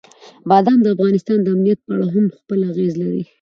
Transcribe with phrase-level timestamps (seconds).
[0.49, 3.23] بادام د افغانستان د امنیت په اړه هم خپل اغېز لري.